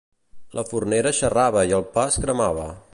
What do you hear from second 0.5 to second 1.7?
La fornera xerrava